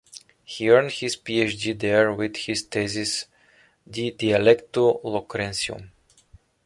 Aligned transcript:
He 0.43 0.67
earned 0.71 0.93
his 0.93 1.15
Ph.D. 1.15 1.73
there 1.73 2.11
with 2.11 2.35
his 2.35 2.63
thesis 2.63 3.25
"De 3.87 4.09
Dialecto 4.09 4.99
Locrensium". 5.03 5.91